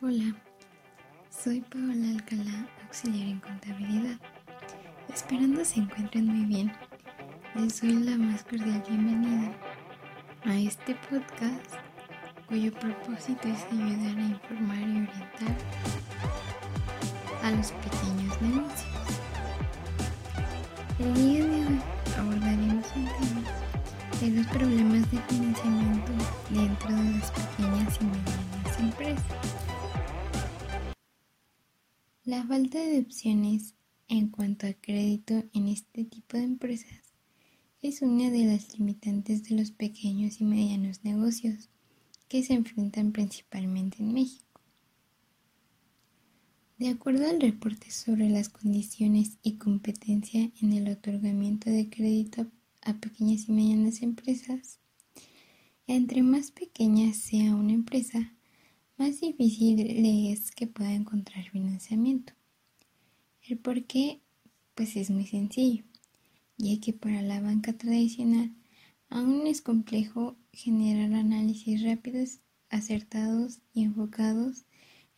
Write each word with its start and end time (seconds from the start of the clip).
Hola, 0.00 0.32
soy 1.28 1.60
Paola 1.60 2.10
Alcalá, 2.14 2.68
auxiliar 2.84 3.26
en 3.26 3.40
contabilidad. 3.40 4.16
Esperando 5.12 5.64
se 5.64 5.80
encuentren 5.80 6.24
muy 6.24 6.46
bien. 6.46 6.72
Les 7.56 7.80
doy 7.80 7.94
la 7.94 8.16
más 8.16 8.44
cordial 8.44 8.80
bienvenida 8.88 9.52
a 10.44 10.56
este 10.56 10.94
podcast 11.10 11.74
cuyo 12.46 12.72
propósito 12.74 13.48
es 13.48 13.64
ayudar 13.72 14.16
a 14.16 14.22
informar 14.22 14.78
y 14.78 14.82
orientar 14.82 15.56
a 17.42 17.50
los 17.50 17.72
pequeños 17.72 18.40
negocios. 18.40 19.20
El 21.00 21.14
día 21.14 21.44
de 21.44 21.66
hoy 21.66 21.80
abordaremos 22.16 22.86
un 22.94 23.04
tema 23.04 23.50
de 24.20 24.30
los 24.30 24.46
problemas 24.46 25.10
de 25.10 25.18
financiamiento 25.22 26.12
dentro 26.50 26.88
de 26.88 27.18
las 27.18 27.32
pequeñas 27.32 27.98
y 28.00 28.04
medianas 28.04 28.78
empresas. 28.78 29.57
La 32.28 32.46
falta 32.46 32.78
de 32.78 32.98
opciones 32.98 33.72
en 34.06 34.28
cuanto 34.28 34.66
a 34.66 34.74
crédito 34.74 35.44
en 35.54 35.68
este 35.68 36.04
tipo 36.04 36.36
de 36.36 36.42
empresas 36.42 37.14
es 37.80 38.02
una 38.02 38.30
de 38.30 38.44
las 38.44 38.78
limitantes 38.78 39.44
de 39.44 39.56
los 39.56 39.70
pequeños 39.70 40.38
y 40.42 40.44
medianos 40.44 41.04
negocios 41.04 41.70
que 42.28 42.42
se 42.42 42.52
enfrentan 42.52 43.12
principalmente 43.12 44.02
en 44.02 44.12
México. 44.12 44.60
De 46.76 46.90
acuerdo 46.90 47.26
al 47.30 47.40
reporte 47.40 47.90
sobre 47.90 48.28
las 48.28 48.50
condiciones 48.50 49.38
y 49.42 49.54
competencia 49.54 50.50
en 50.60 50.74
el 50.74 50.90
otorgamiento 50.90 51.70
de 51.70 51.88
crédito 51.88 52.46
a 52.82 52.92
pequeñas 52.92 53.48
y 53.48 53.52
medianas 53.52 54.02
empresas, 54.02 54.80
entre 55.86 56.22
más 56.22 56.50
pequeña 56.50 57.14
sea 57.14 57.54
una 57.54 57.72
empresa, 57.72 58.34
más 58.98 59.20
difícil 59.20 59.76
le 59.76 60.32
es 60.32 60.50
que 60.50 60.66
pueda 60.66 60.92
encontrar 60.92 61.48
financiamiento. 61.50 62.32
El 63.42 63.58
por 63.58 63.84
qué, 63.84 64.20
pues 64.74 64.96
es 64.96 65.10
muy 65.10 65.26
sencillo, 65.26 65.84
ya 66.56 66.80
que 66.80 66.92
para 66.92 67.22
la 67.22 67.40
banca 67.40 67.72
tradicional 67.72 68.52
aún 69.08 69.46
es 69.46 69.62
complejo 69.62 70.36
generar 70.52 71.14
análisis 71.14 71.82
rápidos, 71.82 72.40
acertados 72.68 73.60
y 73.72 73.84
enfocados 73.84 74.64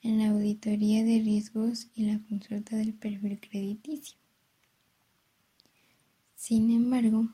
en 0.02 0.18
la 0.18 0.28
auditoría 0.28 1.02
de 1.04 1.20
riesgos 1.20 1.88
y 1.94 2.04
la 2.04 2.20
consulta 2.28 2.76
del 2.76 2.94
perfil 2.94 3.40
crediticio. 3.40 4.16
Sin 6.36 6.70
embargo, 6.70 7.28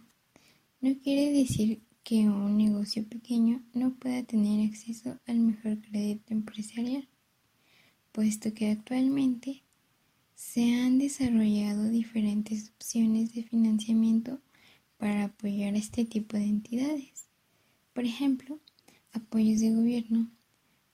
no 0.81 0.99
quiere 1.03 1.33
decir 1.33 1.86
que 2.07 2.29
un 2.29 2.57
negocio 2.57 3.03
pequeño 3.03 3.65
no 3.75 3.93
pueda 3.97 4.23
tener 4.23 4.65
acceso 4.71 5.19
al 5.27 5.41
mejor 5.41 5.81
crédito 5.81 6.33
empresarial, 6.35 7.09
puesto 8.13 8.55
que 8.55 8.71
actualmente 8.71 9.65
se 10.37 10.77
han 10.77 10.99
desarrollado 10.99 11.89
diferentes 11.89 12.71
opciones 12.71 13.35
de 13.35 13.43
financiamiento 13.43 14.41
para 14.99 15.25
apoyar 15.25 15.75
a 15.75 15.79
este 15.79 16.05
tipo 16.05 16.37
de 16.37 16.45
entidades. 16.45 17.27
Por 17.93 18.05
ejemplo, 18.05 18.61
apoyos 19.13 19.59
de 19.59 19.75
gobierno, 19.75 20.31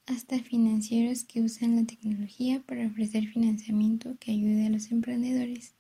hasta 0.06 0.38
financieros 0.38 1.24
que 1.24 1.42
usan 1.42 1.76
la 1.76 1.84
tecnología 1.84 2.62
para 2.66 2.86
ofrecer 2.86 3.28
financiamiento 3.28 4.16
que 4.18 4.32
ayude 4.32 4.64
a 4.64 4.70
los 4.70 4.90
emprendedores 4.90 5.74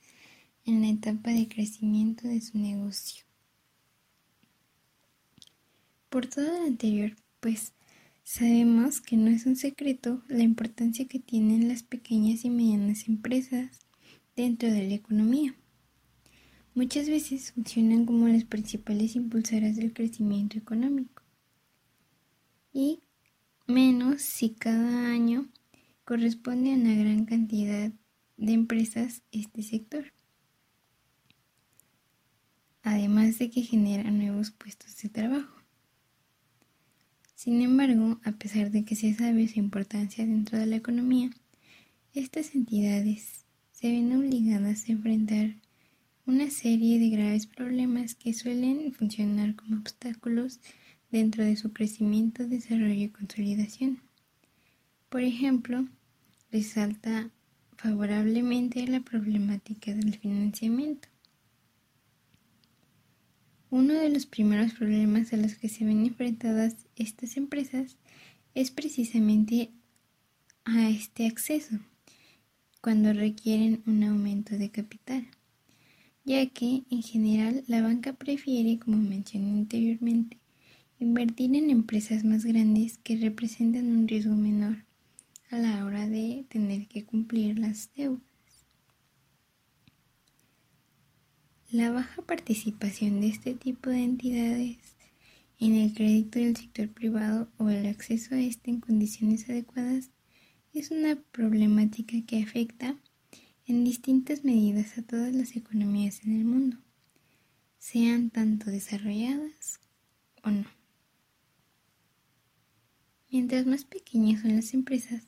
en 0.66 0.82
la 0.82 0.90
etapa 0.90 1.30
de 1.30 1.48
crecimiento 1.48 2.28
de 2.28 2.42
su 2.42 2.58
negocio. 2.58 3.31
Por 6.12 6.26
todo 6.26 6.44
lo 6.44 6.66
anterior, 6.66 7.16
pues 7.40 7.72
sabemos 8.22 9.00
que 9.00 9.16
no 9.16 9.30
es 9.30 9.46
un 9.46 9.56
secreto 9.56 10.22
la 10.28 10.42
importancia 10.42 11.08
que 11.08 11.18
tienen 11.18 11.68
las 11.68 11.82
pequeñas 11.82 12.44
y 12.44 12.50
medianas 12.50 13.08
empresas 13.08 13.78
dentro 14.36 14.70
de 14.70 14.86
la 14.86 14.94
economía. 14.94 15.54
Muchas 16.74 17.08
veces 17.08 17.52
funcionan 17.52 18.04
como 18.04 18.28
las 18.28 18.44
principales 18.44 19.16
impulsoras 19.16 19.76
del 19.76 19.94
crecimiento 19.94 20.58
económico. 20.58 21.22
Y 22.74 23.00
menos 23.66 24.20
si 24.20 24.50
cada 24.50 25.10
año 25.10 25.48
corresponde 26.04 26.72
a 26.72 26.76
una 26.76 26.94
gran 26.94 27.24
cantidad 27.24 27.90
de 28.36 28.52
empresas 28.52 29.22
este 29.32 29.62
sector. 29.62 30.12
Además 32.82 33.38
de 33.38 33.48
que 33.48 33.62
genera 33.62 34.10
nuevos 34.10 34.50
puestos 34.50 34.94
de 34.98 35.08
trabajo. 35.08 35.61
Sin 37.42 37.60
embargo, 37.60 38.20
a 38.22 38.30
pesar 38.30 38.70
de 38.70 38.84
que 38.84 38.94
se 38.94 39.12
sabe 39.14 39.48
su 39.48 39.58
importancia 39.58 40.24
dentro 40.24 40.60
de 40.60 40.66
la 40.66 40.76
economía, 40.76 41.28
estas 42.14 42.54
entidades 42.54 43.44
se 43.72 43.90
ven 43.90 44.16
obligadas 44.16 44.88
a 44.88 44.92
enfrentar 44.92 45.56
una 46.24 46.48
serie 46.50 47.00
de 47.00 47.08
graves 47.08 47.48
problemas 47.48 48.14
que 48.14 48.32
suelen 48.32 48.92
funcionar 48.92 49.56
como 49.56 49.78
obstáculos 49.78 50.60
dentro 51.10 51.42
de 51.42 51.56
su 51.56 51.72
crecimiento, 51.72 52.46
desarrollo 52.46 53.06
y 53.06 53.08
consolidación. 53.08 53.98
Por 55.08 55.22
ejemplo, 55.22 55.88
resalta 56.52 57.28
favorablemente 57.76 58.86
la 58.86 59.00
problemática 59.00 59.92
del 59.92 60.16
financiamiento. 60.16 61.08
Uno 63.72 63.94
de 63.94 64.10
los 64.10 64.26
primeros 64.26 64.74
problemas 64.74 65.32
a 65.32 65.38
los 65.38 65.54
que 65.54 65.70
se 65.70 65.86
ven 65.86 66.04
enfrentadas 66.04 66.76
estas 66.94 67.38
empresas 67.38 67.96
es 68.54 68.70
precisamente 68.70 69.70
a 70.66 70.90
este 70.90 71.26
acceso 71.26 71.78
cuando 72.82 73.14
requieren 73.14 73.82
un 73.86 74.04
aumento 74.04 74.58
de 74.58 74.70
capital, 74.70 75.26
ya 76.22 76.44
que 76.50 76.82
en 76.90 77.02
general 77.02 77.64
la 77.66 77.80
banca 77.80 78.12
prefiere, 78.12 78.78
como 78.78 78.98
mencioné 78.98 79.52
anteriormente, 79.52 80.36
invertir 81.00 81.56
en 81.56 81.70
empresas 81.70 82.24
más 82.24 82.44
grandes 82.44 82.98
que 82.98 83.16
representan 83.16 83.86
un 83.86 84.06
riesgo 84.06 84.34
menor 84.34 84.84
a 85.50 85.56
la 85.56 85.86
hora 85.86 86.06
de 86.10 86.44
tener 86.50 86.88
que 86.88 87.06
cumplir 87.06 87.58
las 87.58 87.90
deudas. 87.96 88.31
La 91.72 91.90
baja 91.90 92.20
participación 92.20 93.22
de 93.22 93.28
este 93.28 93.54
tipo 93.54 93.88
de 93.88 94.04
entidades 94.04 94.76
en 95.58 95.74
el 95.74 95.94
crédito 95.94 96.38
del 96.38 96.54
sector 96.54 96.90
privado 96.90 97.48
o 97.56 97.70
el 97.70 97.86
acceso 97.86 98.34
a 98.34 98.40
este 98.40 98.70
en 98.70 98.80
condiciones 98.80 99.48
adecuadas 99.48 100.10
es 100.74 100.90
una 100.90 101.16
problemática 101.16 102.14
que 102.26 102.42
afecta 102.42 102.98
en 103.64 103.84
distintas 103.84 104.44
medidas 104.44 104.98
a 104.98 105.02
todas 105.02 105.34
las 105.34 105.56
economías 105.56 106.22
en 106.26 106.36
el 106.36 106.44
mundo, 106.44 106.76
sean 107.78 108.28
tanto 108.28 108.70
desarrolladas 108.70 109.80
o 110.42 110.50
no. 110.50 110.66
Mientras 113.30 113.64
más 113.64 113.86
pequeñas 113.86 114.42
son 114.42 114.56
las 114.56 114.74
empresas, 114.74 115.22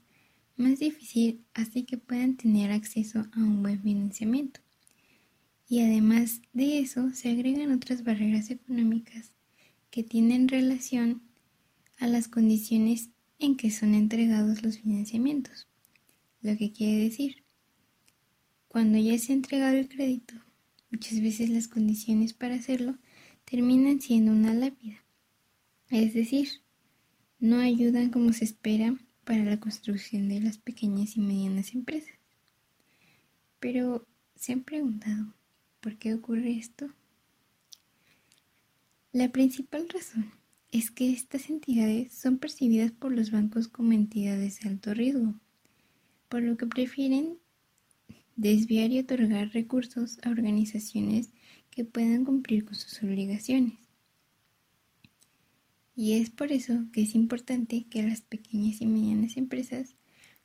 más 0.59 0.79
difícil 0.79 1.43
hace 1.55 1.87
que 1.87 1.97
puedan 1.97 2.37
tener 2.37 2.71
acceso 2.71 3.21
a 3.33 3.39
un 3.39 3.63
buen 3.63 3.81
financiamiento. 3.81 4.64
Y 5.69 5.81
además 5.81 6.43
de 6.53 6.79
eso 6.79 7.11
se 7.13 7.31
agregan 7.31 7.73
otras 7.73 8.05
barreras 8.05 8.51
económicas 8.51 9.33
que 9.91 10.03
tienen 10.03 10.49
relación 10.49 11.23
a 11.99 12.07
las 12.07 12.29
condiciones 12.29 13.11
en 13.39 13.57
que 13.57 13.71
son 13.71 13.95
entregados 13.95 14.63
los 14.63 14.79
financiamientos. 14.79 15.69
Lo 16.43 16.57
que 16.57 16.73
quiere 16.73 17.05
decir, 17.05 17.45
cuando 18.69 18.99
ya 18.99 19.19
se 19.19 19.33
ha 19.33 19.37
entregado 19.37 19.77
el 19.77 19.89
crédito, 19.89 20.35
muchas 20.91 21.21
veces 21.21 21.49
las 21.49 21.69
condiciones 21.69 22.35
para 22.35 22.57
hacerlo 22.57 22.99
terminan 23.45 24.01
siendo 24.01 24.33
una 24.33 24.53
lápida. 24.53 25.05
Es 25.91 26.15
decir, 26.15 26.49
no 27.39 27.59
ayudan 27.59 28.11
como 28.11 28.33
se 28.33 28.45
espera 28.45 28.97
para 29.25 29.45
la 29.45 29.61
construcción 29.61 30.29
de 30.29 30.41
las 30.41 30.59
pequeñas 30.59 31.17
y 31.17 31.21
medianas 31.21 31.75
empresas. 31.75 32.15
Pero 33.61 34.07
se 34.35 34.53
han 34.53 34.65
preguntado, 34.65 35.35
¿Por 35.85 35.99
qué 35.99 36.15
ocurre 36.15 36.51
esto? 36.53 36.89
La 39.13 39.31
principal 39.31 39.87
razón 39.91 40.33
es 40.73 40.91
que 40.91 41.13
estas 41.13 41.51
entidades 41.51 42.15
son 42.15 42.39
percibidas 42.39 42.91
por 42.91 43.13
los 43.13 43.31
bancos 43.31 43.69
como 43.69 43.93
entidades 43.93 44.61
de 44.61 44.71
alto 44.71 44.95
riesgo, 44.95 45.35
por 46.31 46.41
lo 46.41 46.57
que 46.57 46.67
prefieren 46.67 47.37
desviar 48.35 48.93
y 48.93 49.01
otorgar 49.01 49.51
recursos 49.51 50.17
a 50.23 50.31
organizaciones 50.31 51.29
que 51.71 51.85
puedan 51.85 52.25
cumplir 52.25 52.65
con 52.65 52.77
sus 52.77 53.03
obligaciones. 53.03 53.75
Y 55.95 56.15
es 56.15 56.31
por 56.31 56.51
eso 56.51 56.87
que 56.95 57.03
es 57.03 57.15
importante 57.15 57.85
que 57.91 58.03
las 58.03 58.23
pequeñas 58.23 58.81
y 58.81 58.87
medianas 58.87 59.37
empresas 59.37 59.97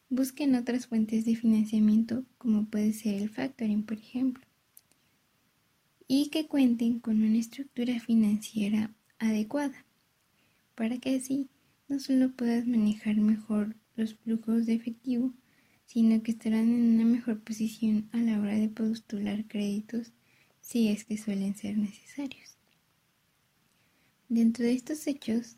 busquen 0.10 0.56
otras 0.56 0.88
fuentes 0.88 1.24
de 1.24 1.38
financiamiento 1.38 2.26
como 2.38 2.66
puede 2.66 2.92
ser 2.92 3.16
el 3.16 3.30
factoring, 3.30 3.84
por 3.84 4.00
ejemplo 4.00 4.49
y 6.12 6.30
que 6.32 6.48
cuenten 6.48 7.00
con 7.00 7.24
una 7.24 7.38
estructura 7.38 8.00
financiera 8.00 8.92
adecuada 9.20 9.86
para 10.74 10.98
que 10.98 11.16
así 11.16 11.50
no 11.88 12.00
solo 12.00 12.32
puedas 12.32 12.66
manejar 12.66 13.18
mejor 13.18 13.76
los 13.96 14.16
flujos 14.16 14.66
de 14.66 14.74
efectivo, 14.74 15.36
sino 15.86 16.24
que 16.24 16.32
estarán 16.32 16.70
en 16.70 16.96
una 16.96 17.06
mejor 17.06 17.42
posición 17.42 18.10
a 18.12 18.18
la 18.18 18.40
hora 18.40 18.56
de 18.56 18.70
postular 18.70 19.46
créditos 19.46 20.12
si 20.62 20.88
es 20.88 21.04
que 21.04 21.16
suelen 21.16 21.56
ser 21.56 21.78
necesarios. 21.78 22.58
Dentro 24.30 24.66
de 24.66 24.74
estos 24.74 25.06
hechos, 25.06 25.58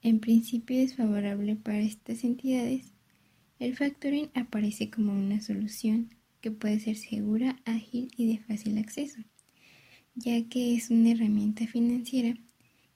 en 0.00 0.20
principio 0.20 0.78
desfavorable 0.78 1.54
para 1.54 1.80
estas 1.80 2.24
entidades, 2.24 2.94
el 3.58 3.76
factoring 3.76 4.30
aparece 4.32 4.88
como 4.88 5.12
una 5.12 5.42
solución 5.42 6.14
que 6.40 6.50
puede 6.50 6.80
ser 6.80 6.96
segura, 6.96 7.60
ágil 7.66 8.10
y 8.16 8.32
de 8.32 8.38
fácil 8.42 8.78
acceso, 8.78 9.20
ya 10.14 10.48
que 10.48 10.74
es 10.74 10.90
una 10.90 11.10
herramienta 11.10 11.66
financiera 11.66 12.36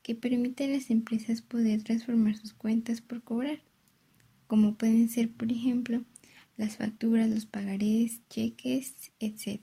que 0.02 0.14
permite 0.14 0.64
a 0.64 0.68
las 0.68 0.90
empresas 0.90 1.42
poder 1.42 1.82
transformar 1.82 2.36
sus 2.36 2.54
cuentas 2.54 3.00
por 3.00 3.22
cobrar, 3.22 3.62
como 4.46 4.76
pueden 4.76 5.08
ser, 5.08 5.30
por 5.32 5.50
ejemplo, 5.50 6.04
las 6.56 6.76
facturas, 6.76 7.28
los 7.28 7.46
pagarés, 7.46 8.20
cheques, 8.28 9.12
etc. 9.18 9.60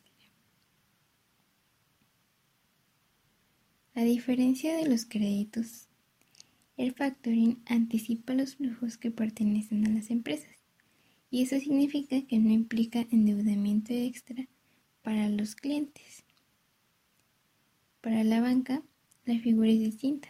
A 3.96 4.04
diferencia 4.04 4.76
de 4.76 4.90
los 4.90 5.06
créditos, 5.06 5.88
el 6.76 6.94
factoring 6.94 7.62
anticipa 7.66 8.34
los 8.34 8.56
flujos 8.56 8.98
que 8.98 9.12
pertenecen 9.12 9.86
a 9.86 9.90
las 9.90 10.10
empresas 10.10 10.56
y 11.30 11.44
eso 11.44 11.60
significa 11.60 12.22
que 12.28 12.40
no 12.40 12.52
implica 12.52 13.08
endeudamiento 13.12 13.94
extra 13.94 14.48
para 15.04 15.30
los 15.30 15.56
clientes. 15.56 16.24
Para 18.04 18.26
la 18.26 18.42
banca, 18.42 18.84
la 19.24 19.40
figura 19.40 19.70
es 19.70 19.80
distinta, 19.80 20.28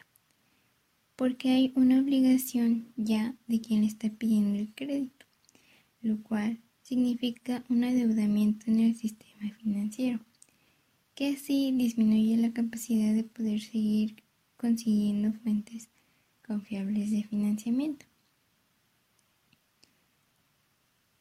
porque 1.16 1.50
hay 1.50 1.74
una 1.76 2.00
obligación 2.00 2.94
ya 2.98 3.36
de 3.48 3.62
quien 3.62 3.84
está 3.84 4.12
pidiendo 4.12 4.60
el 4.60 4.72
crédito, 4.76 5.26
lo 6.04 6.22
cual 6.22 6.60
significa 6.84 7.64
un 7.70 7.84
endeudamiento 7.84 8.70
en 8.70 8.80
el 8.80 8.96
sistema 8.96 9.50
financiero, 9.56 10.20
que 11.16 11.30
así 11.30 11.74
disminuye 11.76 12.38
la 12.38 12.54
capacidad 12.54 13.12
de 13.12 13.24
poder 13.24 13.60
seguir 13.60 14.22
consiguiendo 14.56 15.34
fuentes 15.40 15.90
confiables 16.46 17.10
de 17.10 17.24
financiamiento. 17.24 18.06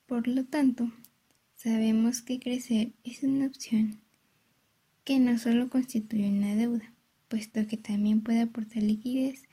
Por 0.05 0.29
lo 0.29 0.45
tanto, 0.45 0.93
sabemos 1.57 2.21
que 2.21 2.39
crecer 2.39 2.93
es 3.05 3.23
una 3.23 3.47
opción 3.47 4.02
que 5.05 5.19
no 5.19 5.39
solo 5.39 5.69
constituye 5.69 6.29
una 6.29 6.55
deuda, 6.55 6.95
puesto 7.29 7.67
que 7.67 7.77
también 7.77 8.23
puede 8.23 8.41
aportar 8.41 8.83
liquidez 8.83 9.45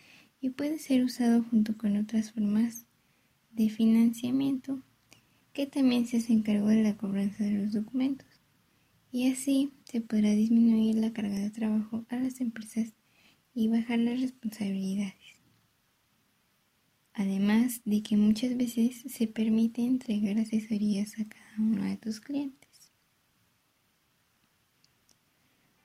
y 0.41 0.51
puede 0.51 0.79
ser 0.79 1.03
usado 1.03 1.43
junto 1.43 1.77
con 1.77 1.97
otras 1.97 2.31
formas 2.31 2.85
de 3.51 3.69
financiamiento 3.69 4.81
que 5.53 5.65
también 5.65 6.05
se 6.05 6.17
hacen 6.17 6.43
cargo 6.43 6.67
de 6.67 6.83
la 6.83 6.97
cobranza 6.97 7.43
de 7.43 7.51
los 7.51 7.73
documentos. 7.73 8.27
Y 9.11 9.31
así 9.31 9.73
se 9.85 10.01
podrá 10.01 10.31
disminuir 10.31 10.95
la 10.95 11.11
carga 11.13 11.37
de 11.37 11.49
trabajo 11.49 12.05
a 12.09 12.15
las 12.17 12.41
empresas 12.41 12.93
y 13.53 13.67
bajar 13.67 13.99
las 13.99 14.21
responsabilidades 14.21 15.39
además 17.19 17.81
de 17.83 18.01
que 18.01 18.15
muchas 18.15 18.55
veces 18.55 19.03
se 19.05 19.27
permite 19.27 19.81
entregar 19.81 20.37
asesorías 20.37 21.19
a 21.19 21.27
cada 21.27 21.55
uno 21.57 21.83
de 21.83 21.97
tus 21.97 22.21
clientes. 22.21 22.58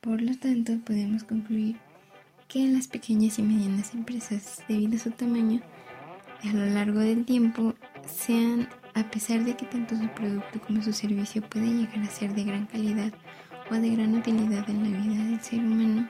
Por 0.04 0.20
lo 0.20 0.36
tanto, 0.36 0.74
podemos 0.84 1.24
concluir 1.24 1.76
que 2.46 2.66
las 2.68 2.88
pequeñas 2.88 3.38
y 3.38 3.42
medianas 3.42 3.94
empresas, 3.94 4.62
debido 4.68 4.96
a 4.96 4.98
su 4.98 5.10
tamaño, 5.12 5.62
a 6.42 6.52
lo 6.52 6.66
largo 6.66 6.98
del 7.00 7.24
tiempo, 7.24 7.72
sean, 8.06 8.68
a 8.92 9.10
pesar 9.10 9.42
de 9.44 9.56
que 9.56 9.64
tanto 9.64 9.96
su 9.96 10.06
producto 10.08 10.60
como 10.60 10.82
su 10.82 10.92
servicio 10.92 11.40
puede 11.40 11.68
llegar 11.68 12.00
a 12.00 12.10
ser 12.10 12.34
de 12.34 12.44
gran 12.44 12.66
calidad 12.66 13.14
o 13.70 13.76
de 13.76 13.96
gran 13.96 14.14
utilidad 14.14 14.68
en 14.68 14.82
la 14.82 14.98
vida 14.98 15.24
del 15.24 15.40
ser 15.40 15.60
humano, 15.60 16.06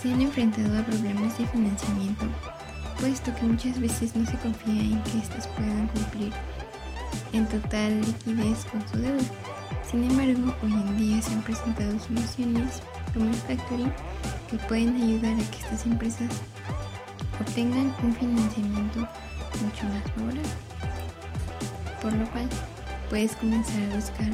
se 0.00 0.12
han 0.12 0.20
enfrentado 0.20 0.78
a 0.78 0.84
problemas 0.84 1.36
de 1.38 1.46
financiamiento 1.48 2.24
puesto 3.00 3.34
que 3.34 3.42
muchas 3.42 3.80
veces 3.80 4.14
no 4.14 4.24
se 4.26 4.36
confía 4.38 4.80
en 4.80 5.02
que 5.02 5.18
éstas 5.18 5.48
puedan 5.48 5.88
cumplir 5.88 6.32
en 7.32 7.46
total 7.46 8.00
liquidez 8.00 8.64
con 8.66 8.88
su 8.88 8.96
deuda. 8.98 9.47
Sin 9.90 10.04
embargo, 10.04 10.54
hoy 10.62 10.72
en 10.72 10.96
día 10.98 11.22
se 11.22 11.32
han 11.32 11.40
presentado 11.40 11.98
soluciones 11.98 12.82
como 13.14 13.30
el 13.30 13.34
factoring 13.34 13.90
que 14.50 14.58
pueden 14.68 14.94
ayudar 14.96 15.32
a 15.32 15.50
que 15.50 15.58
estas 15.60 15.86
empresas 15.86 16.28
obtengan 17.40 17.94
un 18.02 18.14
financiamiento 18.14 19.00
mucho 19.64 19.84
más 19.86 20.02
favorable. 20.14 20.42
Por 22.02 22.12
lo 22.12 22.30
cual, 22.32 22.48
puedes 23.08 23.34
comenzar 23.36 23.80
a 23.90 23.94
buscar 23.94 24.28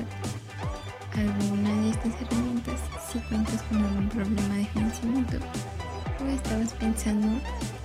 alguna 1.14 1.82
de 1.82 1.90
estas 1.90 2.12
herramientas 2.20 2.80
si 3.12 3.18
cuentas 3.20 3.62
con 3.70 3.84
algún 3.84 4.08
problema 4.08 4.56
de 4.56 4.64
financiamiento 4.66 5.36
o 6.20 6.28
estabas 6.30 6.72
pensando 6.72 7.28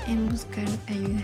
en 0.07 0.27
buscar 0.27 0.65
ayuda 0.87 1.21